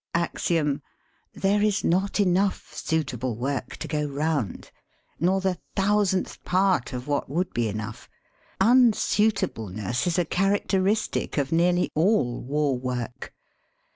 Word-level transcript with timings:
Axiom: 0.15 0.81
There 1.33 1.61
is 1.61 1.83
not 1.83 2.19
enough 2.19 2.73
suitable 2.73 3.35
work 3.37 3.77
to 3.77 3.87
go 3.87 4.03
round, 4.03 4.71
nor 5.19 5.41
the 5.41 5.59
thousandth 5.75 6.43
part 6.43 6.91
of 6.91 7.07
what 7.07 7.29
would 7.29 7.53
be 7.53 7.67
enough. 7.67 8.09
Unsuitableness 8.59 10.07
is 10.07 10.17
a 10.17 10.25
characteristic 10.25 11.37
of 11.37 11.51
nearly 11.51 11.91
all 11.93 12.41
war 12.41 12.79
work. 12.79 13.31